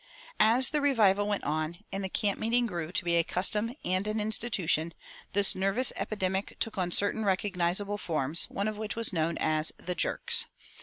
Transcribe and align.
As 0.39 0.71
the 0.71 0.81
revival 0.81 1.27
went 1.27 1.43
on 1.43 1.83
and 1.91 2.03
the 2.03 2.09
camp 2.09 2.39
meeting 2.39 2.65
grew 2.65 2.91
to 2.91 3.03
be 3.05 3.17
a 3.17 3.23
custom 3.23 3.75
and 3.85 4.07
an 4.07 4.19
institution, 4.19 4.95
this 5.33 5.53
nervous 5.53 5.93
epidemic 5.95 6.57
took 6.59 6.75
on 6.79 6.89
certain 6.89 7.23
recognizable 7.23 7.99
forms, 7.99 8.45
one 8.45 8.67
of 8.67 8.77
which 8.79 8.95
was 8.95 9.13
known 9.13 9.37
as 9.37 9.71
"the 9.77 9.93
jerks." 9.93 10.47